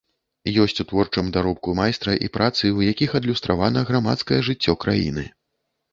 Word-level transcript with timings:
Ёсць 0.61 0.79
у 0.83 0.85
творчым 0.91 1.27
даробку 1.35 1.75
майстра 1.81 2.15
і 2.27 2.29
працы, 2.37 2.71
у 2.79 2.87
якіх 2.91 3.09
адлюстравана 3.19 3.87
грамадскае 3.91 4.39
жыццё 4.49 4.73
краіны. 4.87 5.23